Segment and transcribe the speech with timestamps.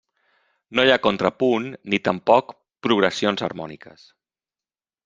[0.79, 2.51] No hi ha contrapunt ni tampoc
[2.89, 4.11] progressions harmòniques.